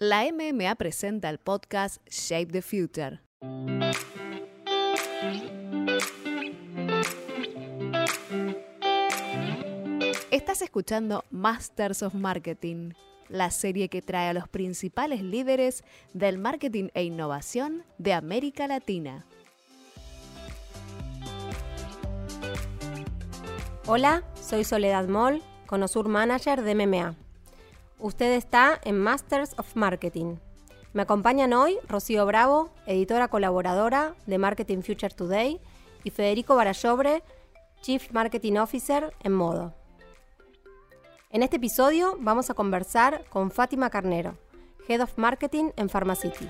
[0.00, 3.20] la MMA presenta el podcast Shape the Future.
[10.30, 12.94] Estás escuchando Masters of Marketing,
[13.28, 19.26] la serie que trae a los principales líderes del marketing e innovación de América Latina.
[23.86, 27.29] Hola, soy Soledad Moll, Conosur Manager de MMA.
[28.02, 30.36] Usted está en Masters of Marketing.
[30.94, 35.60] Me acompañan hoy Rocío Bravo, editora colaboradora de Marketing Future Today,
[36.02, 37.22] y Federico Barallobre,
[37.82, 39.74] Chief Marketing Officer en Modo.
[41.28, 44.38] En este episodio vamos a conversar con Fátima Carnero,
[44.88, 46.48] Head of Marketing en Pharmacity.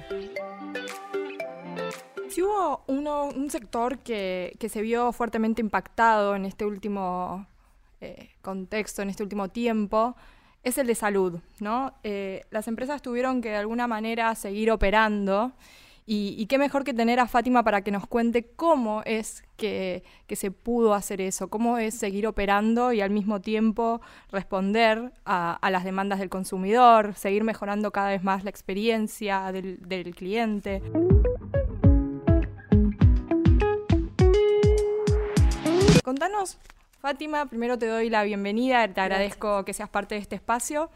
[2.28, 7.48] Si hubo un sector que, se vio fuertemente impactado en este último
[8.00, 10.14] eh, contexto, en este último tiempo,
[10.62, 11.94] es el de salud, ¿no?
[12.02, 15.52] Eh, las empresas tuvieron que de alguna manera seguir operando
[16.12, 20.50] y, qué mejor que tener a Fátima para que nos cuente cómo es que, se
[20.50, 24.00] pudo hacer eso, cómo es seguir operando y al mismo tiempo
[24.32, 30.12] responder a, las demandas del consumidor, seguir mejorando cada vez más la experiencia del, del
[30.16, 30.82] cliente.
[36.02, 36.58] Contanos
[37.00, 40.90] Fátima, primero te doy la bienvenida, te agradezco que seas parte de este espacio.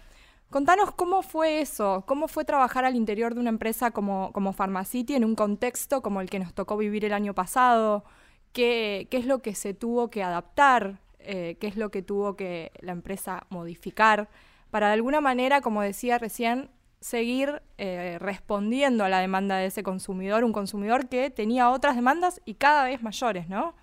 [0.50, 5.14] Contanos cómo fue eso, cómo fue trabajar al interior de una empresa como, como Pharmacity
[5.14, 8.04] en un contexto como el que nos tocó vivir el año pasado,
[8.52, 12.36] qué, qué es lo que se tuvo que adaptar, eh, qué es lo que tuvo
[12.36, 14.28] que la empresa modificar,
[14.70, 16.68] para de alguna manera, como decía recién,
[17.00, 22.42] seguir eh, respondiendo a la demanda de ese consumidor, un consumidor que tenía otras demandas
[22.44, 23.74] y cada vez mayores, ¿no?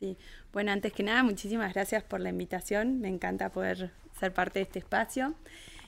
[0.00, 0.16] Sí,
[0.52, 3.00] bueno, antes que nada, muchísimas gracias por la invitación.
[3.00, 5.34] Me encanta poder ser parte de este espacio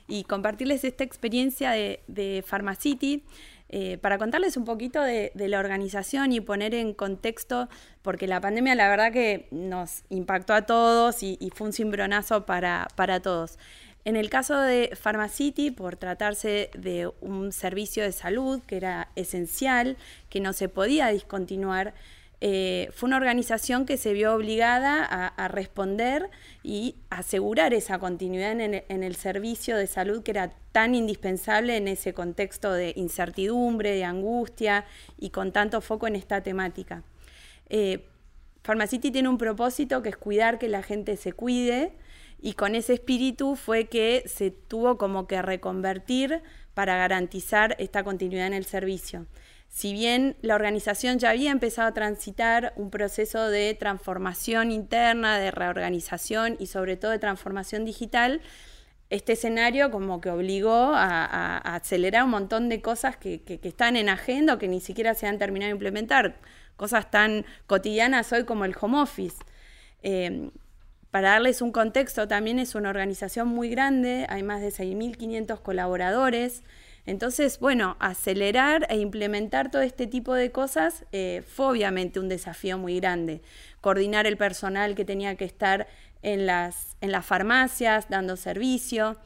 [0.08, 3.22] y compartirles esta experiencia de, de Pharmacity.
[3.74, 7.70] Eh, para contarles un poquito de, la organización y poner en contexto,
[8.02, 12.86] porque la pandemia la verdad que nos impactó a todos y, fue un cimbronazo para,
[12.96, 13.58] para todos.
[14.04, 19.96] En el caso de Pharmacity, por tratarse de un servicio de salud que era esencial,
[20.28, 21.94] que no se podía discontinuar,
[22.44, 26.28] eh, fue una organización que se vio obligada a, responder
[26.64, 32.14] y asegurar esa continuidad en el, servicio de salud que era tan indispensable en ese
[32.14, 34.86] contexto de incertidumbre, de angustia
[35.16, 37.04] y con tanto foco en esta temática.
[37.68, 38.08] Eh,
[38.64, 41.92] Pharmacity tiene un propósito que es cuidar que la gente se cuide
[42.40, 46.42] y con ese espíritu fue que se tuvo como que reconvertir
[46.74, 49.28] para garantizar esta continuidad en el servicio
[49.72, 55.50] si bien la organización ya había empezado a transitar un proceso de transformación interna, de
[55.50, 58.42] reorganización y sobre todo de transformación digital,
[59.08, 64.54] este escenario como que obligó a, acelerar un montón de cosas que, están en agenda
[64.54, 66.36] o que ni siquiera se han terminado de implementar,
[66.76, 69.38] cosas tan cotidianas hoy como el home office.
[70.02, 70.50] Eh,
[71.10, 76.62] para darles un contexto, también es una organización muy grande, hay más de 6.500 colaboradores,
[77.04, 82.78] entonces, bueno, acelerar e implementar todo este tipo de cosas eh, fue obviamente un desafío
[82.78, 83.42] muy grande.
[83.80, 85.88] Coordinar el personal que tenía que estar
[86.22, 89.16] en las, en las farmacias, dando servicio.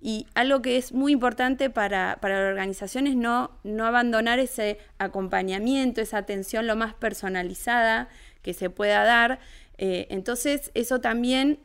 [0.00, 4.78] Y algo que es muy importante para, para la organización es no, no abandonar ese
[4.98, 8.08] acompañamiento, esa atención lo más personalizada
[8.42, 9.40] que se pueda dar.
[9.78, 11.58] Eh, entonces, eso también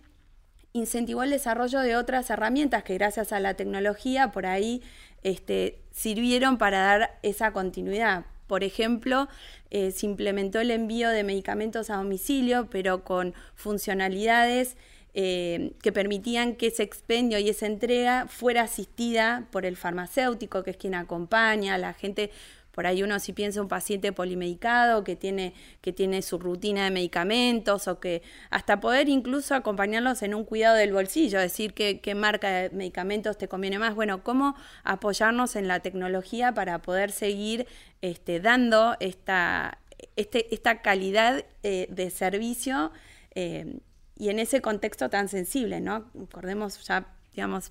[0.73, 4.81] incentivó el desarrollo de otras herramientas que gracias a la tecnología por ahí
[5.23, 8.25] este, sirvieron para dar esa continuidad.
[8.47, 9.27] Por ejemplo,
[9.69, 14.75] eh, se implementó el envío de medicamentos a domicilio, pero con funcionalidades
[15.13, 20.71] eh, que permitían que ese expendio y esa entrega fuera asistida por el farmacéutico, que
[20.71, 22.31] es quien acompaña, a la gente
[22.79, 26.91] por ahí uno si piensa un paciente polimedicado que tiene, que tiene su rutina de
[26.91, 32.49] medicamentos o que hasta poder incluso acompañarlos en un cuidado del bolsillo, decir qué, marca
[32.49, 33.95] de medicamentos te conviene más.
[33.95, 37.67] Bueno, cómo apoyarnos en la tecnología para poder seguir
[38.01, 39.79] este, dando esta,
[40.15, 42.93] este, esta calidad eh, de servicio
[43.35, 43.81] eh,
[44.15, 46.09] y en ese contexto tan sensible, ¿no?
[46.23, 47.18] Acordemos ya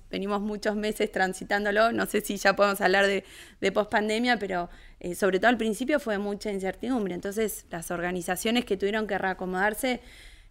[0.09, 3.23] venimos muchos meses transitándolo, no sé si ya podemos hablar de,
[3.61, 4.69] de post-pandemia, pero
[4.99, 10.01] eh, sobre todo al principio fue mucha incertidumbre, entonces las organizaciones que tuvieron que reacomodarse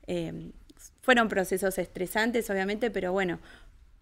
[0.07, 0.53] eh,
[1.01, 3.41] fueron procesos estresantes, obviamente, pero bueno,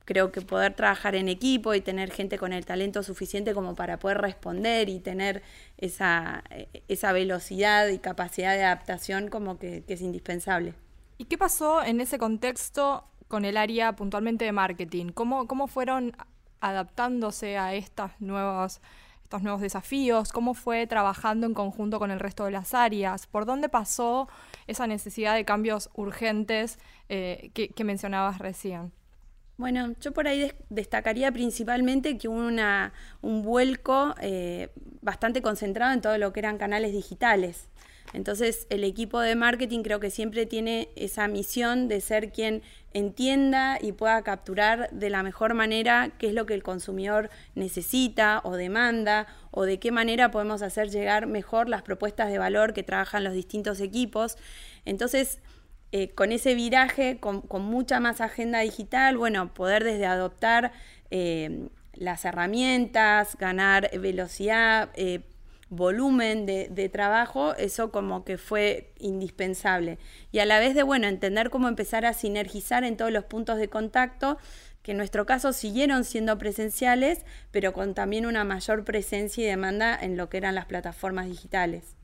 [0.04, 3.98] creo que poder trabajar en equipo y tener gente con el talento suficiente como para
[3.98, 5.42] poder responder y tener
[5.78, 6.44] esa,
[6.88, 10.74] esa velocidad y capacidad de adaptación como que es indispensable.
[11.18, 15.08] ¿Y qué pasó en ese contexto con el área puntualmente de marketing?
[15.08, 16.16] ¿Cómo, cómo fueron
[16.60, 18.80] adaptándose a estas nuevas
[19.26, 20.32] estos nuevos desafíos?
[20.32, 23.26] ¿Cómo fue trabajando en conjunto con el resto de las áreas?
[23.26, 24.28] ¿Por dónde pasó
[24.68, 26.78] esa necesidad de cambios urgentes
[27.08, 28.92] eh, que, mencionabas recién?
[29.56, 34.70] Bueno, yo por ahí destacaría principalmente que hubo una, un vuelco eh,
[35.00, 37.68] bastante concentrado en todo lo que eran canales digitales.
[38.12, 42.62] Entonces, el equipo de marketing creo que siempre tiene esa misión de ser quien
[42.92, 48.40] entienda y pueda capturar de la mejor manera qué es lo que el consumidor necesita
[48.44, 52.82] o demanda o de qué manera podemos hacer llegar mejor las propuestas de valor que
[52.82, 54.38] trabajan los distintos equipos.
[54.84, 55.40] Entonces,
[55.92, 60.72] eh, con ese viraje, con, mucha más agenda digital, bueno, poder desde adoptar
[61.10, 65.20] eh, las herramientas, ganar velocidad, eh,
[65.68, 69.98] volumen de, trabajo, eso como que fue indispensable.
[70.30, 73.58] Y a la vez de, bueno, entender cómo empezar a sinergizar en todos los puntos
[73.58, 74.38] de contacto,
[74.82, 79.98] que en nuestro caso siguieron siendo presenciales, pero con también una mayor presencia y demanda
[80.00, 81.96] en lo que eran las plataformas digitales.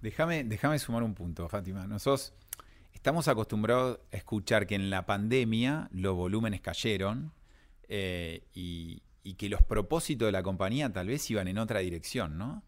[0.00, 1.86] Déjame, déjame sumar un punto, Fátima.
[1.86, 2.32] Nosotros
[2.94, 7.32] estamos acostumbrados a escuchar que en la pandemia los volúmenes cayeron
[7.88, 12.38] eh, y, y que los propósitos de la compañía tal vez iban en otra dirección,
[12.38, 12.62] ¿no?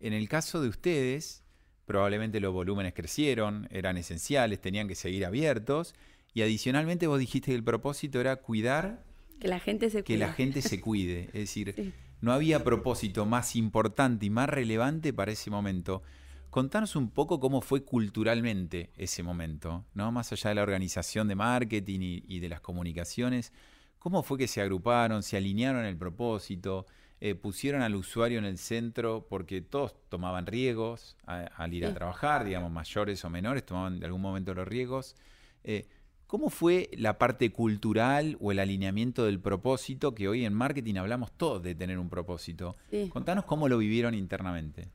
[0.00, 1.42] En el caso de ustedes,
[1.86, 5.94] probablemente los volúmenes crecieron, eran esenciales, tenían que seguir abiertos.
[6.34, 9.02] Y adicionalmente vos dijiste que el propósito era cuidar
[9.38, 10.04] que la gente se cuide.
[10.04, 11.24] Que la gente se cuide.
[11.26, 16.02] Es decir, no había propósito más importante y más relevante para ese momento.
[16.50, 20.10] Contanos un poco cómo fue culturalmente ese momento, ¿no?
[20.10, 23.52] Más allá de la organización de marketing y, y de las comunicaciones,
[23.98, 26.86] ¿cómo fue que se agruparon, se alinearon el propósito?
[27.20, 32.44] Eh, pusieron al usuario en el centro porque todos tomaban riesgos al ir a trabajar,
[32.44, 35.16] digamos, mayores o menores, tomaban de algún momento los riesgos.
[35.64, 35.88] Eh,
[36.28, 40.14] ¿Cómo fue la parte cultural o el alineamiento del propósito?
[40.14, 42.76] Que hoy en marketing hablamos todos de tener un propósito.
[43.08, 44.88] Contanos cómo lo vivieron internamente.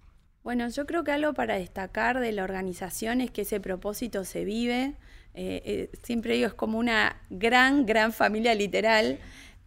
[0.43, 4.45] Bueno, yo creo que algo para destacar de la organización es que ese propósito se
[4.45, 4.93] vive.
[5.33, 9.17] Eh, siempre digo, es como una gran, gran familia literal.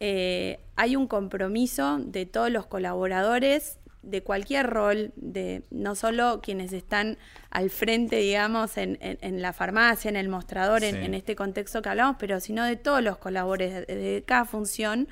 [0.00, 6.72] Eh, hay un compromiso de todos los colaboradores de cualquier rol, de no solo quienes
[6.72, 7.18] están
[7.50, 8.98] al frente, digamos, en,
[9.42, 13.18] la farmacia, en el mostrador, en, este contexto que hablamos, pero sino de todos los
[13.18, 15.08] colaboradores, de, cada función,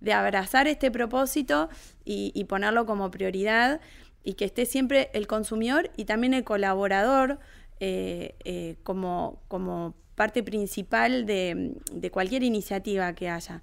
[0.00, 1.68] de abrazar este propósito
[2.04, 3.80] y, ponerlo como prioridad
[4.24, 7.38] y que esté siempre el consumidor y también el colaborador
[7.78, 13.62] eh, eh, como, como parte principal de cualquier iniciativa que haya.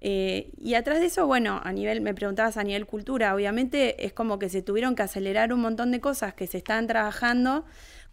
[0.00, 4.12] Eh, y atrás de eso, bueno, a nivel, me preguntabas a nivel cultura, obviamente es
[4.12, 7.64] como que se tuvieron que acelerar un montón de cosas que se están trabajando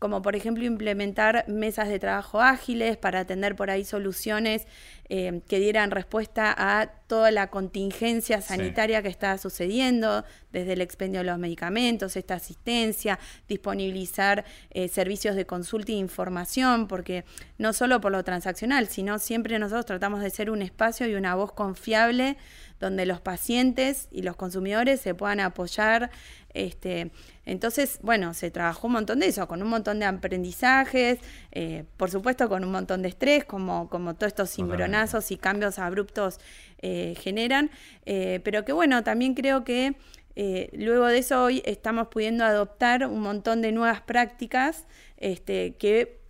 [0.04, 4.68] como por ejemplo implementar mesas de trabajo ágiles para atender por ahí soluciones
[5.16, 11.20] eh, que dieran respuesta a toda la contingencia sanitaria que está sucediendo, desde el expendio
[11.20, 17.26] de los medicamentos, esta asistencia, disponibilizar eh, servicios de consulta e información, porque
[17.60, 21.36] no solo por lo transaccional, sino siempre nosotros tratamos de ser un espacio y una
[21.36, 22.36] voz confiable
[22.80, 26.10] donde los pacientes y los consumidores se puedan apoyar
[26.54, 27.12] este,
[27.46, 31.20] entonces, bueno, se trabajó un montón de eso, con un montón de aprendizajes,
[31.52, 35.80] eh, por supuesto con un montón de estrés, como, como todos estos cimbronazos y cambios
[35.80, 36.40] abruptos
[36.82, 37.72] eh, generan,
[38.06, 39.96] eh, pero que bueno, también creo que
[40.74, 44.88] luego de eso hoy estamos pudiendo adoptar un montón de nuevas prácticas
[45.18, 46.22] este, que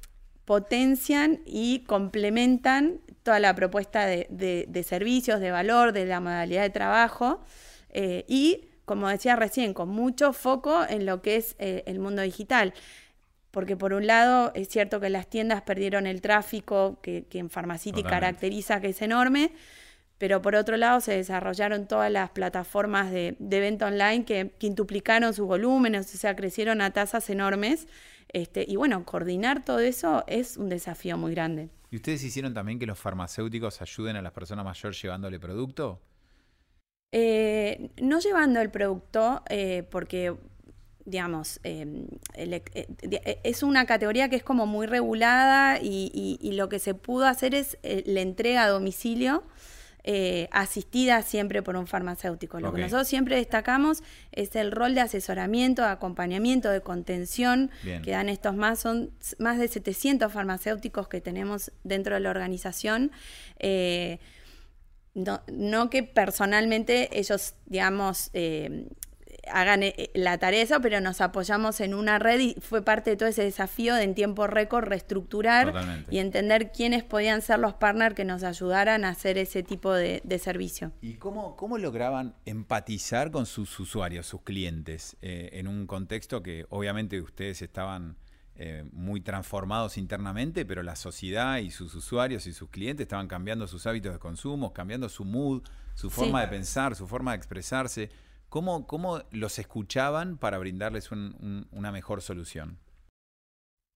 [0.43, 7.45] potencian y complementan toda la propuesta de, servicios, de valor, de la modalidad de trabajo
[8.27, 12.73] y como decía recién, con mucho foco en lo que es eh, el mundo digital.
[13.53, 18.01] Porque por un lado es cierto que las tiendas perdieron el tráfico que, en Pharmacity
[18.01, 19.51] caracteriza, que es enorme,
[20.17, 25.45] pero por otro lado se desarrollaron todas las plataformas de, venta online que quintuplicaron sus
[25.45, 27.87] volúmenes, o sea, crecieron a tasas enormes.
[28.29, 31.69] Este, y bueno, coordinar todo eso es un desafío muy grande.
[31.91, 36.01] ¿Y ustedes hicieron también que los farmacéuticos ayuden a las personas mayores llevándole producto?
[37.11, 40.35] Eh, no llevando el producto, eh, porque,
[41.05, 46.93] digamos, em, eh, es una categoría que es como muy regulada y, lo que se
[46.93, 49.43] pudo hacer es la entrega a domicilio.
[50.51, 52.59] asistida siempre por un farmacéutico.
[52.59, 57.71] Lo que nosotros siempre destacamos es el rol de asesoramiento, de acompañamiento, de contención
[58.03, 58.79] que dan estos más.
[58.79, 63.11] Son más de 700 farmacéuticos que tenemos dentro de la organización.
[65.15, 68.87] No, no, que personalmente ellos, digamos, eh,
[69.51, 73.17] hagan eh, la tarea eso, pero nos apoyamos en una red y fue parte de
[73.17, 75.73] todo ese desafío de en tiempo récord reestructurar
[76.09, 80.21] y entender quiénes podían ser los partners que nos ayudaran a hacer ese tipo de,
[80.39, 80.91] servicio.
[81.01, 86.65] ¿Y cómo, cómo, lograban empatizar con sus usuarios, sus clientes, eh, en un contexto que
[86.69, 88.17] obviamente ustedes estaban
[88.55, 93.67] eh, muy transformados internamente, pero la sociedad y sus usuarios y sus clientes estaban cambiando
[93.67, 95.63] sus hábitos de consumo, cambiando su mood,
[95.95, 98.09] su forma de pensar, su forma de expresarse.
[98.53, 102.77] ¿Cómo, cómo los escuchaban para brindarles una mejor solución?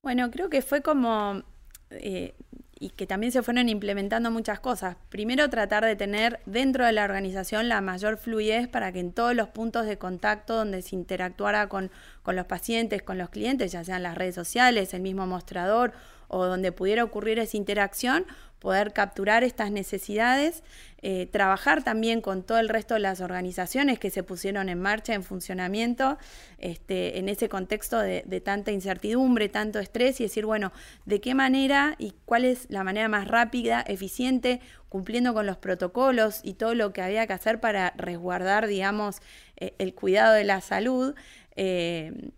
[0.03, 1.43] Bueno, creo que fue como
[1.91, 2.33] eh,
[2.79, 4.97] y que también se fueron implementando muchas cosas.
[5.09, 9.35] Primero tratar de tener dentro de la organización la mayor fluidez para que en todos
[9.35, 11.91] los puntos de contacto donde se interactuara con,
[12.23, 15.93] con los pacientes, con los clientes, ya sean las redes sociales, el mismo mostrador
[16.27, 18.25] o donde pudiera ocurrir esa interacción,
[18.59, 20.63] poder capturar estas necesidades,
[21.03, 25.13] eh, trabajar también con todo el resto de las organizaciones que se pusieron en marcha,
[25.13, 26.17] en funcionamiento,
[26.57, 30.71] este, en ese contexto de, tanta incertidumbre, tanto estrés, y decir, bueno,
[31.05, 36.39] ¿de qué manera y cuál es la manera más rápida, eficiente, cumpliendo con los protocolos
[36.43, 39.17] y todo lo que había que hacer para resguardar, digamos,
[39.57, 41.13] eh, el cuidado de la salud?
[41.55, 42.31] Eh,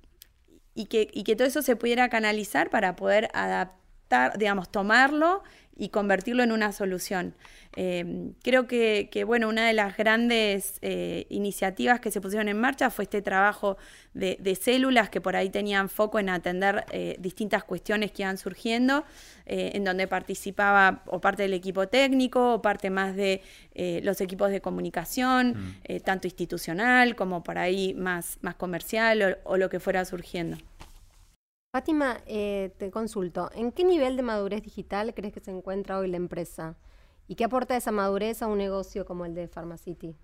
[0.76, 3.30] y que, y que todo eso se pudiera canalizar para poder
[4.10, 5.44] adaptar, digamos, tomarlo
[5.78, 7.34] y convertirlo en una solución.
[7.76, 12.90] Eh, creo que, bueno, una de las grandes eh, iniciativas que se pusieron en marcha
[12.90, 13.78] fue este trabajo
[14.14, 19.06] de, células que por ahí tenían foco en atender eh, distintas cuestiones que iban surgiendo,
[19.46, 23.42] en donde participaba o parte del equipo técnico o parte más de
[24.04, 25.56] los equipos de comunicación,
[25.88, 26.00] mm.
[26.04, 30.58] tanto institucional como por ahí más, más comercial o lo que fuera surgiendo.
[31.72, 36.10] Fátima, eh, te consulto, ¿en qué nivel de madurez digital crees que se encuentra hoy
[36.10, 36.76] la empresa?
[37.28, 40.16] ¿Y qué aporta esa madurez a un negocio como el de Pharmacity?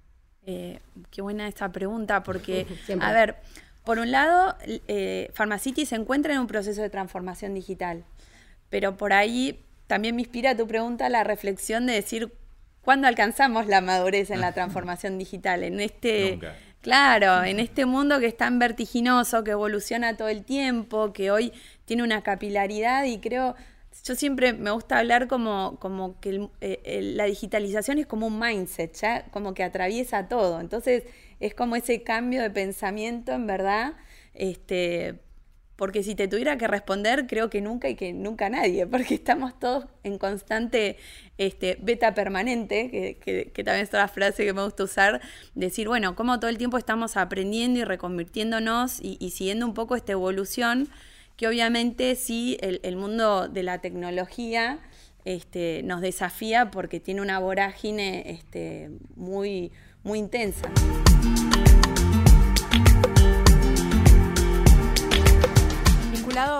[0.48, 0.80] Eh,
[1.12, 2.66] qué buena esta pregunta, porque,
[3.00, 3.36] a ver,
[3.84, 8.06] por un lado, eh, Pharmacity se encuentra en un proceso de transformación digital,
[8.72, 12.34] pero por ahí también me inspira tu pregunta la reflexión de decir,
[12.82, 15.64] ¿cuándo alcanzamos la madurez en la transformación digital?
[15.64, 16.40] En este...
[16.86, 21.52] Claro, en este mundo que es tan vertiginoso, que evoluciona todo el tiempo, que hoy
[21.86, 23.56] tiene una capilaridad y creo,
[24.04, 25.80] yo siempre me gusta hablar como,
[26.22, 30.62] que eh, la digitalización es como un mindset, ya como que atraviesa todo.
[30.62, 31.06] Entonces
[31.40, 33.94] es como ese cambio de pensamiento, en verdad,
[34.36, 35.22] este,
[35.76, 39.58] porque si te tuviera que responder, creo que nunca y que nunca nadie, porque estamos
[39.60, 40.98] todos en constante
[41.38, 45.22] este, beta permanente, que, también es otra frase que me gusta usar,
[45.54, 50.14] decir, bueno, como todo el tiempo estamos aprendiendo y reconvirtiéndonos y, siguiendo un poco esta
[50.14, 50.88] evolución,
[51.36, 54.80] que obviamente sí el, mundo de la tecnología
[55.26, 60.70] este, nos desafía porque tiene una vorágine este, muy, muy intensa.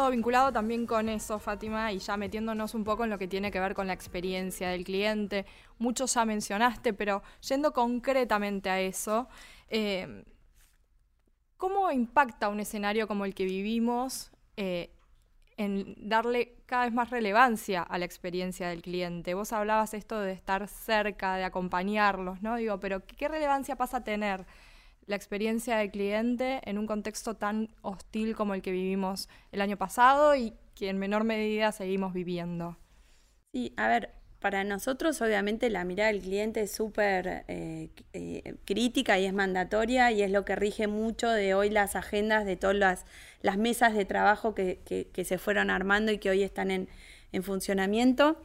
[0.10, 3.60] Vinculado, también con eso, Fátima, y ya metiéndonos un poco en lo que tiene que
[3.60, 5.46] ver con la experiencia del cliente,
[5.80, 9.28] mucho ya mencionaste, pero yendo concretamente a eso,
[9.68, 10.24] eh,
[11.58, 14.92] ¿cómo impacta un escenario como el que vivimos eh,
[15.58, 19.34] en darle cada vez más relevancia a la experiencia del cliente?
[19.34, 22.56] Vos hablabas esto de estar cerca, de acompañarlos, ¿no?
[22.56, 24.46] Digo, pero ¿qué relevancia pasa a tener?
[25.08, 29.78] La experiencia del cliente en un contexto tan hostil como el que vivimos el año
[29.78, 32.78] pasado y que en menor medida seguimos viviendo.
[33.54, 39.18] Sí, a ver, para nosotros obviamente la mirada del cliente es súper eh, eh, crítica
[39.18, 43.06] y es mandatoria y es lo que rige mucho de hoy las agendas de todas
[43.42, 48.38] las, mesas de trabajo que, se fueron armando y que hoy están en funcionamiento.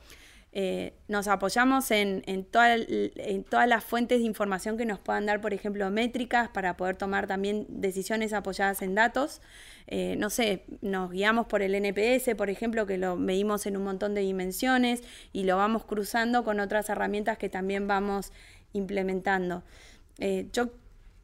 [0.53, 5.41] Eh, nos apoyamos en, en, en, todas las fuentes de información que nos puedan dar,
[5.41, 9.41] por ejemplo, métricas para poder tomar también decisiones apoyadas en datos.
[9.87, 13.85] Eh, no sé, nos guiamos por el NPS, por ejemplo, que lo medimos en un
[13.85, 15.03] montón de dimensiones
[15.33, 18.33] y lo vamos cruzando con otras herramientas que también vamos
[18.73, 19.63] implementando.
[20.19, 20.71] Eh, yo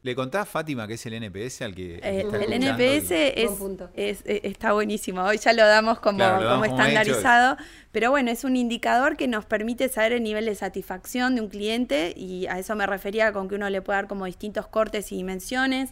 [0.07, 1.99] ¿Le contás, Fátima, qué es el NPS al que...
[2.01, 5.21] Eh, el NPS es, está buenísimo.
[5.21, 7.57] Hoy ya lo damos como, como estandarizado.
[7.91, 11.49] pero bueno, es un indicador que nos permite saber el nivel de satisfacción de un
[11.49, 15.11] cliente y a eso me refería con que uno le puede dar como distintos cortes
[15.11, 15.89] y dimensiones.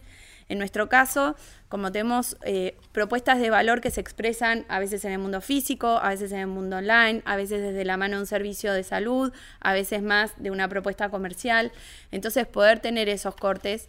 [0.47, 1.35] En nuestro caso,
[1.69, 5.99] como tenemos eh, propuestas de valor que se expresan a veces en el mundo físico,
[6.01, 8.83] a veces en el mundo online, a veces desde la mano de un servicio de
[8.83, 11.71] salud, a veces más de una propuesta comercial.
[12.11, 13.87] Entonces, poder tener esos cortes.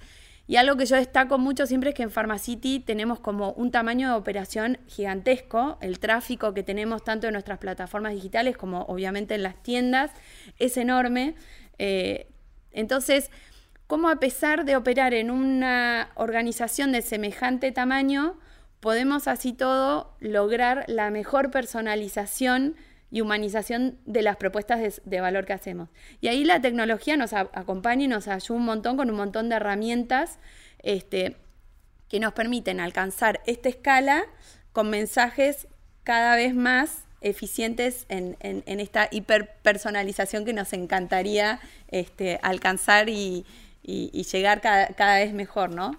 [0.48, 4.10] Y algo que yo destaco mucho siempre es que en Pharmacity tenemos como un tamaño
[4.10, 5.76] de operación gigantesco.
[5.80, 10.12] El tráfico que tenemos tanto en nuestras plataformas digitales como obviamente en las tiendas
[10.58, 11.34] es enorme.
[11.78, 12.28] Eh,
[12.70, 13.30] entonces,
[13.86, 18.38] cómo a pesar de operar en una organización de semejante tamaño,
[18.80, 22.76] podemos así todo lograr la mejor personalización
[23.10, 25.88] y humanización de las propuestas de, valor que hacemos.
[26.20, 29.56] Y ahí la tecnología nos acompaña y nos ayuda un montón con un montón de
[29.56, 30.38] herramientas
[30.80, 31.36] este,
[32.08, 34.24] que nos permiten alcanzar esta escala
[34.72, 35.68] con mensajes
[36.02, 43.46] cada vez más eficientes en, esta hiperpersonalización que nos encantaría este, alcanzar y,
[43.86, 45.96] llegar cada, cada, vez mejor, ¿no?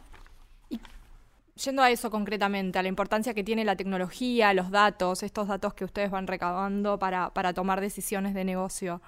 [1.64, 5.74] yendo a eso concretamente, a la importancia que tiene la tecnología, los datos, estos datos
[5.74, 9.02] que ustedes van recabando para, tomar decisiones de negocio,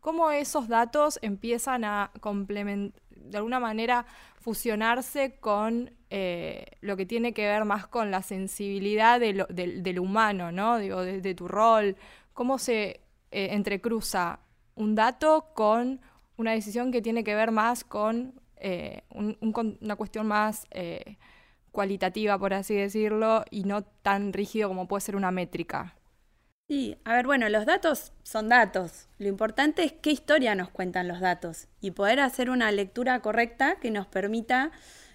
[0.00, 4.04] ¿cómo esos datos empiezan a complementar, de alguna manera,
[4.40, 10.78] fusionarse con eh, lo que tiene que ver más con la sensibilidad del humano, ¿no?
[10.78, 11.96] Digo, de, tu rol,
[12.34, 14.40] ¿cómo se eh, entrecruza
[14.74, 16.00] un dato con
[16.36, 20.66] una decisión que tiene que ver más con eh, una cuestión más
[21.72, 25.94] cualitativa, por así decirlo, y no tan rígido como puede ser una métrica.
[26.68, 29.08] Sí, a ver, bueno, los datos son datos.
[29.18, 33.76] Lo importante es qué historia nos cuentan los datos y poder hacer una lectura correcta
[33.80, 34.70] que nos permita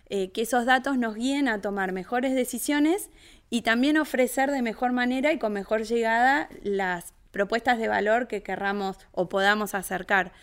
[0.09, 3.09] eh, que esos datos nos guíen a tomar mejores decisiones
[3.50, 8.43] y también ofrecer de mejor manera y con mejor llegada las propuestas de valor que
[8.43, 10.33] querramos o podamos acercar.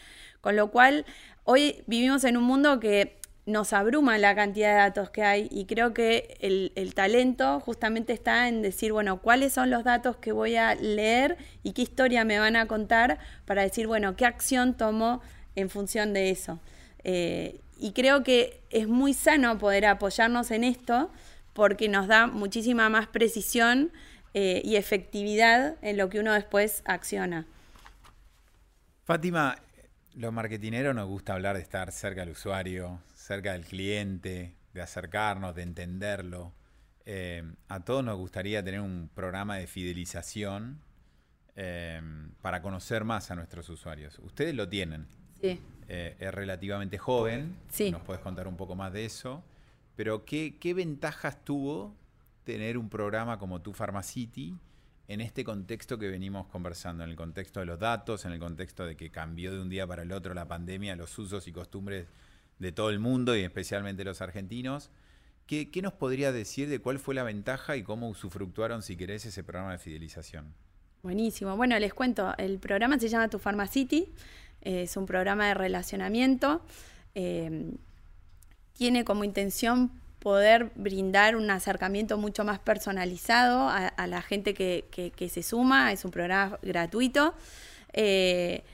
[0.44, 1.06] Con lo cual,
[1.44, 5.64] hoy vivimos en un mundo que nos abruma la cantidad de datos que hay y
[5.64, 10.56] creo que el, talento justamente está en decir, bueno, cuáles son los datos que voy
[10.56, 15.22] a leer y qué historia me van a contar para decir, bueno, qué acción tomo
[15.56, 16.60] en función de eso.
[17.04, 21.10] Eh, y creo que es muy sano poder apoyarnos en esto
[21.54, 23.92] porque nos da muchísima más precisión
[24.34, 27.46] eh, y efectividad en lo que uno después acciona.
[29.06, 29.56] Fátima,
[30.16, 35.54] los marketineros nos gusta hablar de estar cerca del usuario, cerca del cliente, de acercarnos,
[35.54, 36.52] de entenderlo.
[37.04, 40.80] Eh, a todos nos gustaría tener un programa de fidelización
[41.56, 42.00] eh,
[42.40, 44.18] para conocer más a nuestros usuarios.
[44.20, 45.06] Ustedes lo tienen.
[45.40, 45.60] Sí.
[45.88, 47.56] Eh, es relativamente joven.
[47.68, 47.90] Sí.
[47.90, 49.42] Nos puedes contar un poco más de eso.
[49.96, 51.94] Pero ¿qué, ¿qué, ventajas tuvo
[52.44, 54.56] tener un programa como Tu Pharmacity
[55.08, 58.86] en este contexto que venimos conversando, en el contexto de los datos, en el contexto
[58.86, 62.06] de que cambió de un día para el otro la pandemia, los usos y costumbres
[62.58, 64.90] de todo el mundo y especialmente los argentinos.
[65.46, 69.44] ¿Qué, nos podría decir de cuál fue la ventaja y cómo usufructuaron, si querés, ese
[69.44, 70.54] programa de fidelización?
[71.02, 71.54] Buenísimo.
[71.54, 74.10] Bueno, les cuento, el programa se llama Tu Pharmacity,
[74.62, 76.62] es un programa de relacionamiento.
[77.14, 77.74] Eh,
[78.72, 79.90] tiene como intención
[80.24, 85.92] poder brindar un acercamiento mucho más personalizado a, la gente que, se suma.
[85.92, 87.34] Es un programa gratuito.
[87.92, 88.64] Eh,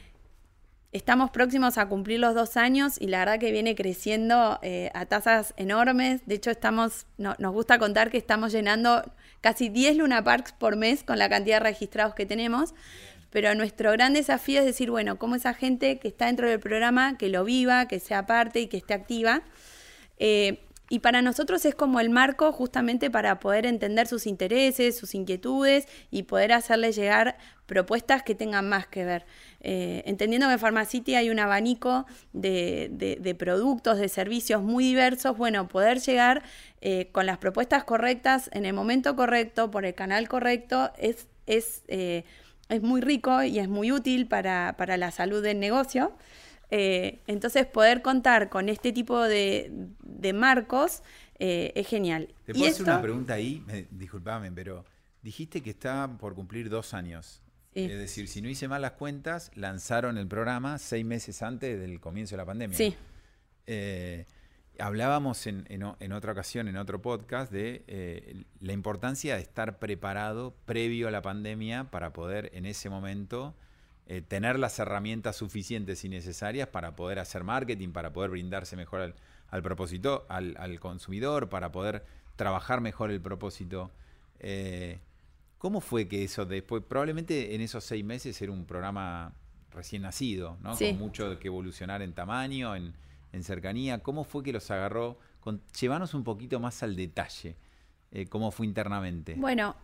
[0.92, 5.06] Estamos próximos a cumplir los dos años y la verdad que viene creciendo eh, a
[5.06, 6.20] tasas enormes.
[6.26, 9.08] De hecho, estamos, nos gusta contar que estamos llenando
[9.40, 12.74] casi 10 Luna Parks por mes con la cantidad de registrados que tenemos.
[13.30, 17.16] Pero nuestro gran desafío es decir, bueno, cómo esa gente que está dentro del programa,
[17.16, 19.42] que lo viva, que sea parte y que esté activa.
[20.18, 20.58] Eh,
[20.92, 25.87] y para nosotros es como el marco justamente para poder entender sus intereses, sus inquietudes
[26.11, 29.24] y poder hacerles llegar propuestas que tengan más que ver.
[29.61, 35.68] Eh, entendiendo que en Pharmacity hay un abanico de, productos, de servicios muy diversos, bueno,
[35.68, 36.42] poder llegar
[36.81, 41.85] eh, con las propuestas correctas, en el momento correcto, por el canal correcto, es, es,
[41.87, 42.24] eh,
[42.68, 46.16] es muy rico y es muy útil para, para la salud del negocio.
[46.70, 49.72] Entonces, poder contar con este tipo de,
[50.35, 51.02] marcos
[51.38, 52.35] es genial.
[52.44, 54.85] Te puedo hacer una pregunta ahí, disculpame, pero
[55.22, 57.42] dijiste que está por cumplir dos años.
[57.72, 62.00] Es decir, si no hice mal las cuentas, lanzaron el programa seis meses antes del
[62.00, 62.76] comienzo de la pandemia.
[62.76, 62.96] Sí.
[63.66, 64.26] Eh,
[64.80, 71.06] hablábamos en, otra ocasión, en otro podcast, de eh, la importancia de estar preparado previo
[71.06, 73.54] a la pandemia para poder en ese momento
[74.06, 79.14] eh, tener las herramientas suficientes y necesarias para poder hacer marketing, para poder brindarse mejor
[79.50, 82.04] al, propósito, al, al, consumidor, para poder
[82.36, 83.90] trabajar mejor el propósito.
[85.60, 89.34] ¿Cómo fue que eso después, probablemente en esos seis meses era un programa
[89.70, 90.74] recién nacido, ¿no?
[90.74, 92.94] Con mucho que evolucionar en tamaño, en,
[93.42, 94.02] cercanía.
[94.02, 95.18] ¿Cómo fue que los agarró?
[95.40, 95.60] Con,
[96.14, 97.56] un poquito más al detalle.
[98.10, 99.34] Eh, ¿Cómo fue internamente?
[99.36, 99.76] Bueno,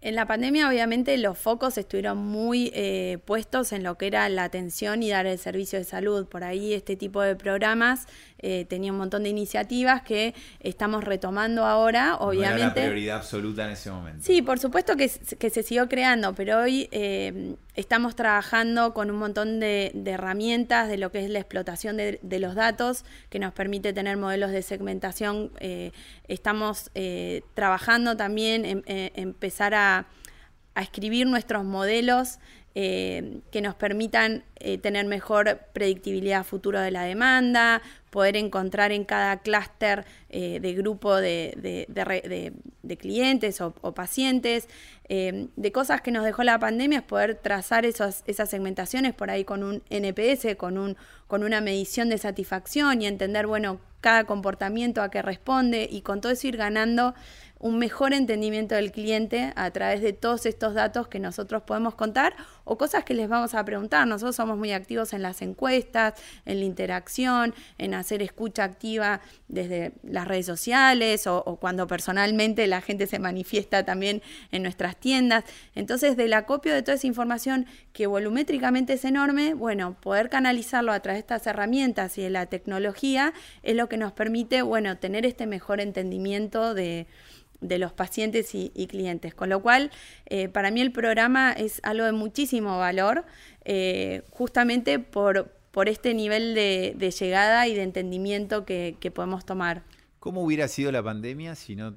[0.00, 4.44] En la pandemia, obviamente, los focos estuvieron muy eh, puestos en lo que era la
[4.44, 6.26] atención y dar el servicio de salud.
[6.26, 8.06] Por ahí, este tipo de programas
[8.38, 12.58] eh, tenía un montón de iniciativas que estamos retomando ahora, obviamente.
[12.58, 14.24] No era la prioridad absoluta en ese momento.
[14.24, 19.18] Sí, por supuesto que, que se siguió creando, pero hoy eh, estamos trabajando con un
[19.18, 23.92] montón de, herramientas de lo que es la explotación de, los datos, que nos permite
[23.92, 25.52] tener modelos de segmentación.
[26.26, 26.90] Estamos
[27.54, 30.06] trabajando también en, empezar a,
[30.74, 32.38] escribir nuestros modelos
[32.74, 39.04] eh, que nos permitan eh, tener mejor predictibilidad futuro de la demanda, poder encontrar en
[39.04, 42.54] cada clúster eh, de grupo de,
[42.98, 44.68] clientes o, pacientes,
[45.10, 49.62] de cosas que nos dejó la pandemia, es poder trazar esas segmentaciones por ahí con
[49.62, 55.10] un NPS, con, un, con una medición de satisfacción y entender, bueno, cada comportamiento a
[55.10, 57.14] qué responde y con todo eso ir ganando
[57.62, 62.34] un mejor entendimiento del cliente a través de todos estos datos que nosotros podemos contar
[62.64, 64.06] o cosas que les vamos a preguntar.
[64.06, 69.92] Nosotros somos muy activos en las encuestas, en la interacción, en hacer escucha activa desde
[70.02, 75.44] las redes sociales o, cuando personalmente la gente se manifiesta también en nuestras tiendas.
[75.76, 80.98] Entonces, del acopio de toda esa información que volumétricamente es enorme, bueno, poder canalizarlo a
[80.98, 85.24] través de estas herramientas y de la tecnología es lo que nos permite, bueno, tener
[85.26, 87.06] este mejor entendimiento de
[87.62, 89.34] de los pacientes y, clientes.
[89.34, 89.90] Con lo cual,
[90.26, 93.24] eh, para mí el programa es algo de muchísimo valor,
[93.64, 99.82] eh, justamente por, por este nivel de, llegada y de entendimiento que, podemos tomar.
[100.18, 101.96] ¿Cómo hubiera sido la pandemia si no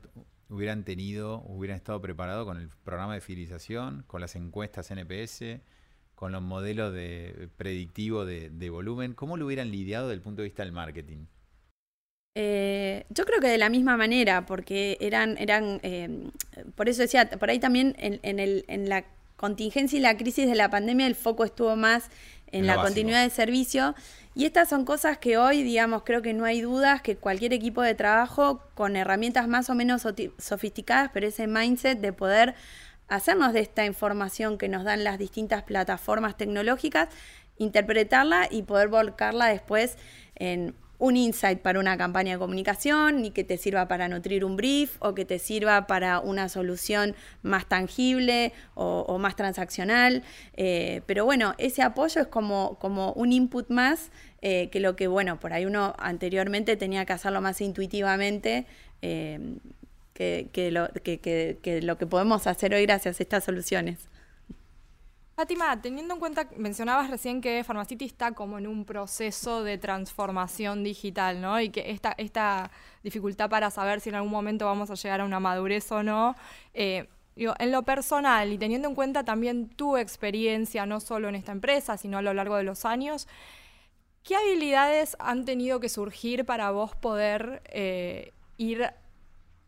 [0.50, 5.60] hubieran tenido, hubieran estado preparados con el programa de fidelización, con las encuestas NPS,
[6.14, 9.14] con los modelos de predictivo de, de volumen?
[9.14, 11.26] ¿Cómo lo hubieran lidiado desde el punto de vista del marketing?
[12.38, 16.30] Eh, yo creo que de la misma manera, porque eran, eran eh,
[16.76, 19.06] por eso decía, por ahí también en, el, en la
[19.38, 22.10] contingencia y la crisis de la pandemia el foco estuvo más
[22.48, 23.96] en, la continuidad del servicio.
[24.34, 27.82] Y estas son cosas que hoy, digamos, creo que no hay dudas que cualquier equipo
[27.82, 30.06] de trabajo con herramientas más o menos
[30.38, 32.54] sofisticadas, pero ese mindset de poder
[33.08, 37.08] hacernos de esta información que nos dan las distintas plataformas tecnológicas,
[37.58, 39.98] interpretarla y poder volcarla después
[40.36, 44.56] en un insight para una campaña de comunicación, ni que te sirva para nutrir un
[44.56, 50.24] brief o que te sirva para una solución más tangible o, más transaccional.
[50.56, 55.08] Eh, pero bueno, ese apoyo es como, como un input más eh, que lo que,
[55.08, 58.66] bueno, por ahí uno anteriormente tenía que hacerlo más intuitivamente.
[59.02, 59.58] Eh,
[60.14, 64.08] que, lo, que lo que podemos hacer hoy gracias a estas soluciones.
[65.36, 70.82] Fátima, teniendo en cuenta, mencionabas recién que Pharmacity está como en un proceso de transformación
[70.82, 71.60] digital, ¿no?
[71.60, 72.72] Y que esta, esta
[73.04, 76.36] dificultad para saber si en algún momento vamos a llegar a una madurez o no.
[76.74, 81.52] Eh, en lo personal y teniendo en cuenta también tu experiencia, no solo en esta
[81.52, 83.28] empresa, sino a lo largo de los años,
[84.24, 88.90] ¿qué habilidades han tenido que surgir para vos poder eh, ir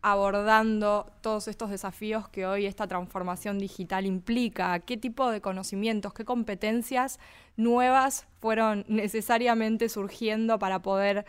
[0.01, 4.79] abordando todos estos desafíos que hoy esta transformación digital implica?
[4.79, 7.19] ¿Qué tipo de conocimientos, qué competencias
[7.55, 11.25] nuevas fueron necesariamente surgiendo para poder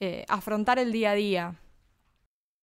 [0.00, 1.60] eh, afrontar el día a día?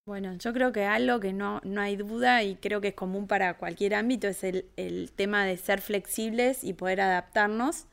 [0.06, 3.28] Bueno, yo creo que algo que no, no hay duda y creo que es común
[3.28, 7.88] para cualquier ámbito es el, el tema de ser flexibles y poder adaptarnos.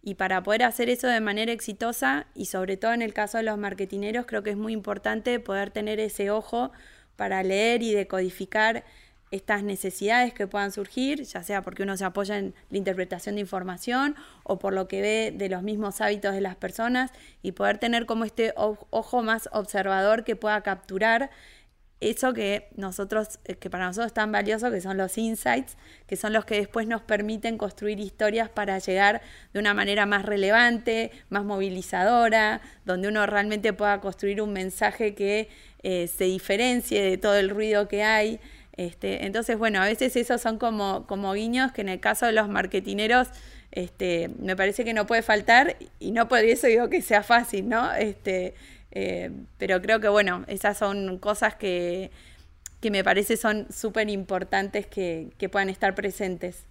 [0.00, 3.42] Y para poder hacer eso de manera exitosa, y sobre todo en el caso de
[3.42, 6.70] los marketineros, creo que es muy importante poder tener ese ojo
[7.16, 8.84] para leer y decodificar
[9.30, 13.40] estas necesidades que puedan surgir, ya sea porque uno se apoya en la interpretación de
[13.40, 17.10] información o por lo que ve de los mismos hábitos de las personas
[17.42, 21.30] y poder tener como este ojo más observador que pueda capturar
[22.00, 25.76] eso que nosotros, eh, que para nosotros es tan valioso, que son los insights,
[26.06, 29.22] que son los que después nos permiten construir historias para llegar
[29.54, 35.48] de una manera más relevante, más movilizadora, donde uno realmente pueda construir un mensaje que
[35.88, 38.40] eh, se diferencie de todo el ruido que hay.
[38.72, 42.32] Este, entonces, bueno, a veces esos son como, como guiños que en el caso de
[42.32, 43.28] los marketineros
[43.70, 47.68] este, me parece que no puede faltar y no por eso digo que sea fácil,
[47.68, 47.94] ¿no?
[47.94, 48.54] Este,
[48.90, 52.10] eh, pero creo que, bueno, esas son cosas que,
[52.80, 56.64] que me parece son súper importantes que, que, puedan estar presentes.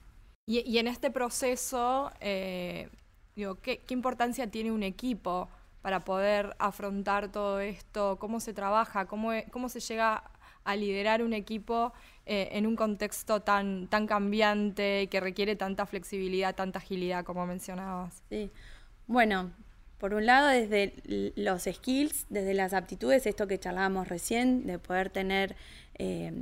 [0.45, 2.89] Y, en este proceso, eh,
[3.33, 5.47] digo, ¿qué, ¿qué importancia tiene un equipo?
[5.85, 8.17] Para poder afrontar todo esto?
[8.17, 9.05] ¿Cómo se trabaja?
[9.05, 10.23] ¿Cómo, e, cómo se llega
[10.63, 11.93] a liderar un equipo
[12.25, 18.23] eh, en un contexto tan, tan cambiante que requiere tanta flexibilidad, tanta agilidad, como mencionabas?
[18.29, 18.49] Sí.
[19.05, 19.51] Bueno,
[19.99, 20.95] por un lado, desde
[21.35, 25.55] los skills, desde las aptitudes, esto que charlábamos recién, de poder tener...
[25.99, 26.33] Eh,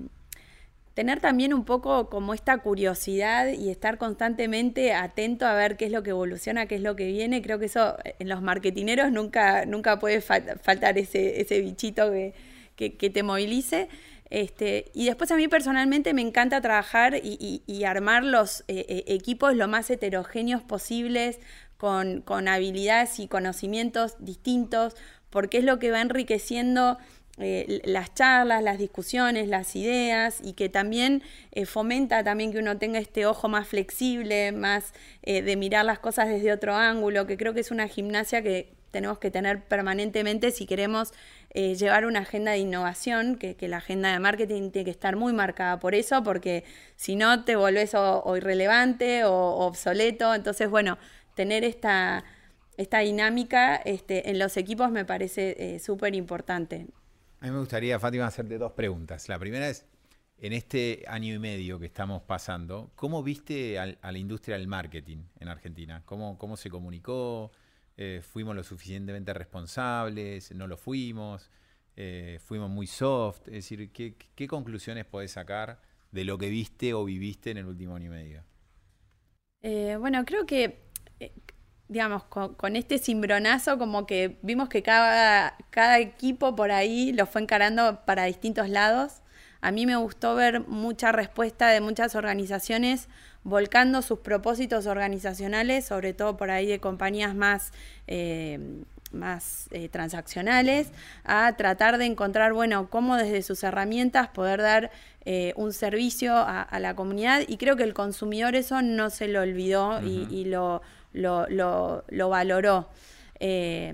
[0.94, 5.92] tener también un poco como esta curiosidad y estar constantemente atento a ver qué es
[5.92, 7.42] lo que evoluciona, qué es lo que viene.
[7.42, 12.34] Creo que eso en los marketineros nunca, nunca puede faltar ese, ese bichito que,
[12.76, 13.90] que, te movilice.
[14.30, 19.56] Este, y después a mí personalmente me encanta trabajar y, armar los eh, eh, equipos
[19.56, 21.40] lo más heterogéneos posibles,
[21.78, 24.96] con, con habilidades y conocimientos distintos,
[25.30, 26.98] porque es lo que va enriqueciendo
[27.40, 32.78] eh, las charlas, las discusiones, las ideas y que también eh, fomenta también que uno
[32.78, 34.94] tenga este ojo más flexible, más
[35.24, 38.76] eh, de mirar las cosas desde otro ángulo, que creo que es una gimnasia que
[38.92, 41.14] tenemos que tener permanentemente si queremos
[41.56, 45.80] llevar una agenda de innovación, que, la agenda de marketing tiene que estar muy marcada
[45.80, 46.64] por eso, porque
[46.96, 49.34] si no te volvés o, irrelevante o,
[49.66, 50.34] obsoleto.
[50.34, 50.98] Entonces, bueno,
[51.36, 52.24] tener esta,
[52.78, 56.88] esta dinámica este, en los equipos me parece súper importante.
[57.44, 59.28] A mí me gustaría, Fátima, hacerte dos preguntas.
[59.28, 59.86] La primera es,
[60.38, 65.26] en este año y medio que estamos pasando, ¿cómo viste a la industria del marketing
[65.42, 66.04] en Argentina?
[66.06, 67.52] ¿Cómo, cómo se comunicó?
[67.98, 70.56] Eh, ¿Fuimos lo suficientemente responsables?
[70.56, 71.52] ¿No lo fuimos?
[71.98, 73.42] Eh, ¿Fuimos muy soft?
[73.48, 75.82] Es decir, ¿qué, ¿qué, conclusiones podés sacar
[76.14, 78.44] de lo que viste o viviste en el último año y medio?
[79.64, 80.80] Eh, bueno, creo que
[81.88, 87.42] digamos, con, este cimbronazo, como que vimos que cada, cada equipo por ahí lo fue
[87.42, 89.22] encarando para distintos lados.
[89.62, 93.08] A mí me gustó ver mucha respuesta de muchas organizaciones
[93.44, 97.72] volcando sus propósitos organizacionales, sobre todo por ahí de compañías más,
[98.08, 98.60] eh,
[99.12, 100.92] más eh, transaccionales,
[101.24, 104.92] a tratar de encontrar, bueno, cómo desde sus herramientas poder dar
[105.26, 107.42] eh, un servicio a, la comunidad.
[107.48, 110.82] Y creo que el consumidor eso no se lo olvidó y lo
[111.14, 112.90] lo, lo, lo valoró.
[113.40, 113.94] Eh,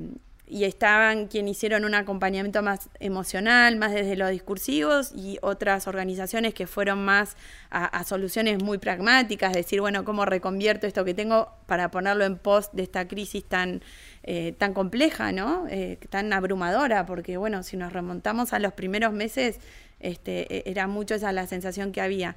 [0.49, 6.55] y estaban quienes hicieron un acompañamiento más emocional, más desde los discursivos, y otras organizaciones
[6.55, 7.37] que fueron más
[7.69, 12.71] a, soluciones muy pragmáticas, decir, bueno, ¿cómo reconvierto esto que tengo para ponerlo en pos
[12.73, 13.83] de esta crisis tan,
[14.23, 15.67] eh, tan compleja, ¿no?
[15.69, 17.05] Eh, tan abrumadora?
[17.05, 19.59] Porque, bueno, si nos remontamos a los primeros meses,
[19.99, 22.35] este, e, era mucho esa la sensación que había.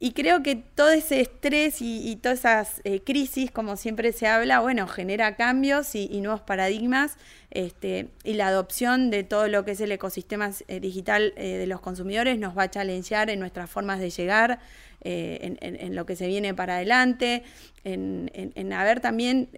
[0.00, 4.60] Y creo que todo ese estrés y, todas esas eh, crisis, como siempre se habla,
[4.60, 7.16] bueno, genera cambios y, nuevos paradigmas
[7.50, 11.66] este, y la adopción de todo lo que es el ecosistema eh, digital eh, de
[11.66, 14.58] los consumidores nos va a challengear en nuestras formas de llegar,
[15.06, 17.42] en, lo que se viene para adelante,
[17.84, 19.50] en, haber también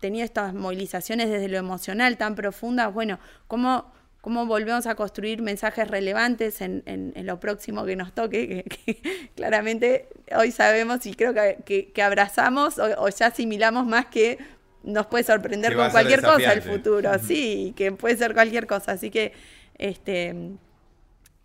[0.00, 5.88] tenido estas movilizaciones desde lo emocional tan profundas, bueno, cómo cómo volvemos a construir mensajes
[5.88, 12.78] relevantes en, lo próximo que nos toque, que, claramente hoy sabemos y creo que, abrazamos
[12.78, 14.38] o, ya asimilamos más que
[14.82, 19.10] nos puede sorprender con cualquier cosa el futuro, sí, que puede ser cualquier cosa, así
[19.10, 19.32] que
[19.76, 20.34] este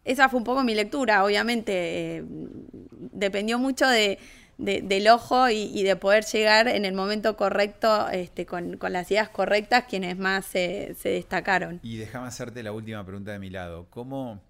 [0.06, 4.20] esa fue un poco mi lectura, obviamente eh, dependió mucho de,
[4.58, 9.86] del ojo y, de poder llegar en el momento correcto este, con, las ideas correctas
[9.90, 11.80] quienes más se, destacaron.
[11.84, 13.88] Y déjame hacerte la última pregunta de mi lado.
[13.90, 14.42] ¿Cómo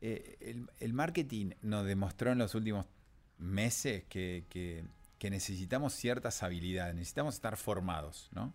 [0.00, 2.86] eh, el, marketing nos demostró en los últimos
[3.38, 4.84] meses que,
[5.22, 8.54] necesitamos ciertas habilidades, necesitamos estar formados, ¿no?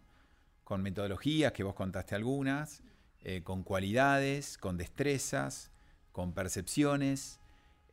[0.63, 2.81] Con metodologías, que vos contaste algunas,
[3.21, 5.69] eh, con cualidades, con destrezas,
[6.11, 7.39] con percepciones.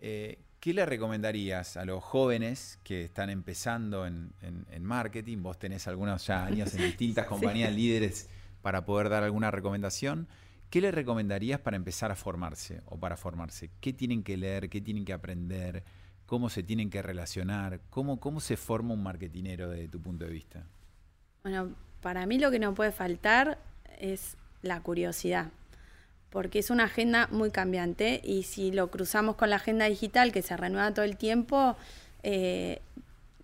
[0.00, 4.32] Eh, ¿Qué le recomendarías a los jóvenes que están empezando en,
[4.80, 5.38] marketing?
[5.42, 8.28] Vos tenés algunos ya años en distintas compañías líderes
[8.60, 10.28] para poder dar alguna recomendación.
[10.70, 13.72] ¿Qué le recomendarías para empezar a formarse o para formarse?
[13.80, 14.70] ¿Qué tienen que leer?
[14.70, 15.82] ¿Qué tienen que aprender?
[16.26, 17.80] ¿Cómo se tienen que relacionar?
[17.90, 20.64] ¿Cómo, cómo se forma un marketinero desde tu punto de vista?
[21.42, 23.58] Bueno, para mí lo que no puede faltar
[23.98, 25.50] es la curiosidad
[26.32, 30.40] porque es una agenda muy cambiante y si lo cruzamos con la agenda digital que
[30.40, 31.76] se renueva todo el tiempo,
[32.22, 32.80] eh,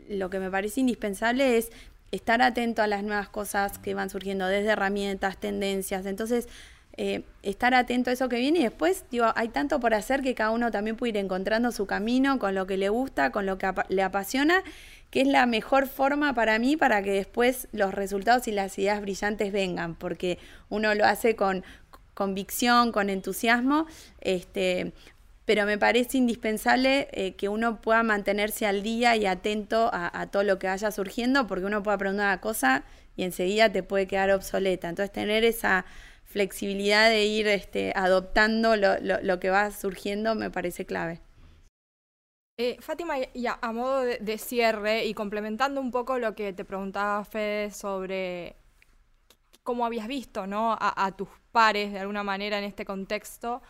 [0.08, 1.70] lo que me parece indispensable es
[2.12, 6.06] estar atento a las nuevas cosas que van surgiendo desde herramientas, tendencias.
[6.06, 6.48] Entonces,
[6.96, 10.34] eh, estar atento a eso que viene y después, digo, hay tanto por hacer que
[10.34, 13.58] cada uno también puede ir encontrando su camino con lo que le gusta, con lo
[13.58, 14.64] que le apasiona,
[15.10, 19.02] que es la mejor forma para mí para que después los resultados y las ideas
[19.02, 20.38] brillantes vengan, porque
[20.70, 21.62] uno lo hace con,
[22.18, 23.86] convicción, con entusiasmo,
[24.20, 24.92] este,
[25.44, 30.42] pero me parece indispensable eh, que uno pueda mantenerse al día y atento a, todo
[30.42, 32.82] lo que vaya surgiendo, porque uno puede aprender una cosa
[33.14, 34.88] y enseguida te puede quedar obsoleta.
[34.88, 35.86] Entonces, tener esa
[36.24, 41.20] flexibilidad de ir este, adoptando lo, que va surgiendo me parece clave.
[42.58, 43.14] Eh, Fátima,
[43.60, 48.56] a, modo de, cierre y complementando un poco lo que te preguntaba Fede sobre
[49.62, 50.76] cómo habías visto ¿no?
[50.80, 51.28] a, tus
[51.58, 53.62] pares de alguna manera en este contexto.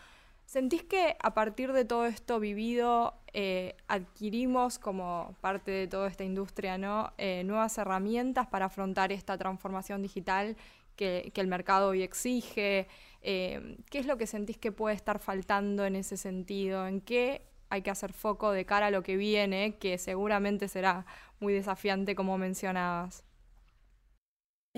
[0.44, 6.22] ¿Sentís que a partir de todo esto vivido eh, adquirimos como parte de toda esta
[6.22, 7.14] industria ¿no?
[7.16, 10.55] Eh, nuevas herramientas para afrontar esta transformación digital
[10.96, 12.88] que, el mercado hoy exige?
[13.22, 16.87] Eh, ¿Qué es lo que sentís que puede estar faltando en ese sentido?
[16.87, 21.07] ¿En qué hay que hacer foco de cara a lo que viene, que seguramente será
[21.40, 23.24] muy desafiante como mencionabas?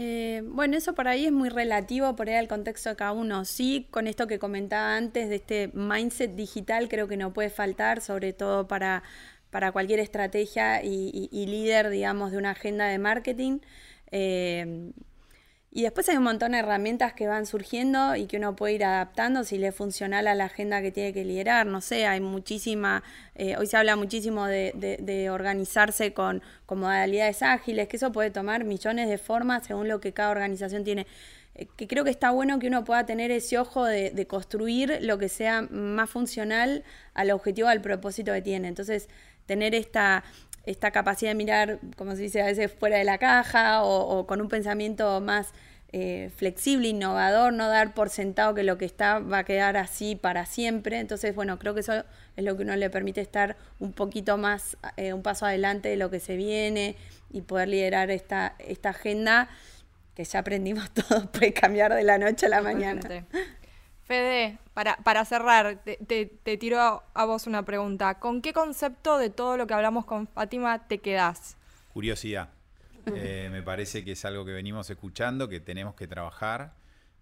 [0.02, 3.44] Eh, bueno, eso por ahí es muy relativo por ahí al contexto de cada uno.
[3.44, 8.00] Sí, con esto que comentaba antes de este mindset digital creo que no puede faltar,
[8.00, 9.02] sobre todo para,
[9.50, 13.58] para cualquier estrategia y, líder, digamos, de una agenda de marketing.
[14.10, 14.90] Eh,
[15.72, 18.84] y después hay un montón de herramientas que van surgiendo y que uno puede ir
[18.84, 21.64] adaptando si le es funcional a la agenda que tiene que liderar.
[21.64, 23.04] No sé, hay muchísima,
[23.36, 29.08] eh, hoy se habla muchísimo de, organizarse con, modalidades ágiles, que eso puede tomar millones
[29.08, 31.06] de formas según lo que cada organización tiene.
[31.54, 35.18] Eh, que creo que está bueno que uno pueda tener ese ojo de construir lo
[35.18, 36.82] que sea más funcional
[37.14, 38.66] al objetivo, al propósito que tiene.
[38.66, 39.08] Entonces,
[39.46, 40.24] tener esta,
[40.66, 44.40] esta capacidad de mirar, como se dice a veces, fuera de la caja o, con
[44.40, 45.52] un pensamiento más
[45.92, 50.14] eh, flexible, innovador, no dar por sentado que lo que está va a quedar así
[50.14, 51.00] para siempre.
[51.00, 52.04] Entonces, bueno, creo que eso
[52.36, 55.96] es lo que uno le permite estar un poquito más, eh, un paso adelante de
[55.96, 56.96] lo que se viene
[57.32, 59.48] y poder liderar esta, esta agenda
[60.14, 63.00] que ya aprendimos todos, puede cambiar de la noche a la mañana.
[64.10, 66.80] Fede, para, para cerrar, te, te, tiro
[67.14, 68.18] a, vos una pregunta.
[68.18, 71.56] ¿Con qué concepto de todo lo que hablamos con Fátima te quedás?
[71.92, 72.48] Curiosidad.
[73.06, 76.74] Eh, me parece que es algo que venimos escuchando, que tenemos que trabajar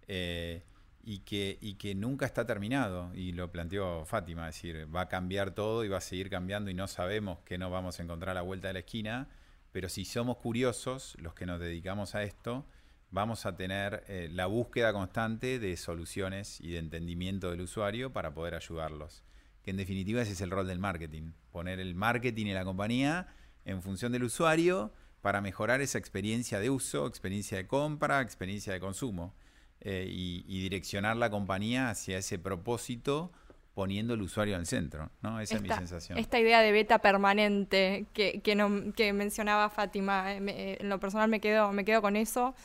[0.07, 0.63] eh,
[1.03, 3.13] y, que, y que nunca está terminado.
[3.13, 6.71] Y lo planteó Fátima, es decir, va a cambiar todo y va a seguir cambiando
[6.71, 9.27] y no sabemos que no vamos a encontrar a la vuelta de la esquina.
[9.71, 12.65] Pero si somos curiosos, los que nos dedicamos a esto,
[13.11, 18.33] vamos a tener eh, la búsqueda constante de soluciones y de entendimiento del usuario para
[18.33, 19.23] poder ayudarlos.
[19.63, 23.27] Que en definitiva ese es el rol del marketing, poner el marketing y la compañía
[23.65, 24.91] en función del usuario
[25.21, 29.33] para mejorar esa experiencia de uso, experiencia de compra, experiencia de consumo
[29.81, 33.31] eh, y, direccionar la compañía hacia ese propósito
[33.73, 35.39] poniendo el usuario en el centro, ¿no?
[35.39, 36.17] Esa es mi sensación.
[36.17, 41.71] Esta idea de beta permanente que, que, mencionaba Fátima, eh, en lo personal me quedo,
[41.71, 42.55] me quedo con eso.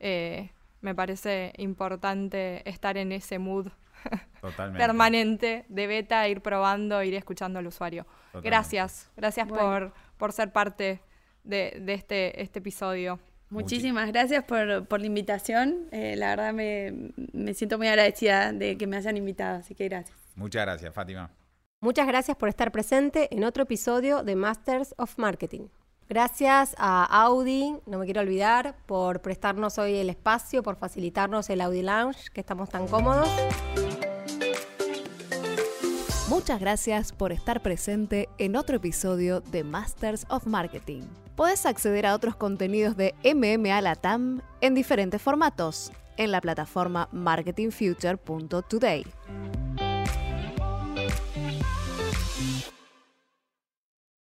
[0.00, 3.68] Eh, me parece importante estar en ese mood
[4.76, 8.06] permanente de beta, ir probando, ir escuchando al usuario.
[8.42, 11.00] Gracias, gracias por, por ser parte
[11.42, 13.18] de, este, este episodio.
[13.50, 15.88] Muchísimas gracias por, la invitación.
[15.90, 19.88] Eh, la verdad me, me siento muy agradecida de que me hayan invitado, así que
[19.88, 20.16] gracias.
[20.34, 21.30] Muchas gracias, Fátima.
[21.80, 25.68] Muchas gracias por estar presente en otro episodio de Masters of Marketing.
[26.08, 31.60] Gracias a Audi, no me quiero olvidar, por prestarnos hoy el espacio, por facilitarnos el
[31.60, 33.28] Audi Lounge, que estamos tan cómodos.
[36.30, 41.02] Muchas gracias por estar presente en otro episodio de Masters of Marketing.
[41.36, 49.04] Puedes acceder a otros contenidos de MMA Latam en diferentes formatos en la plataforma marketingfuture.today.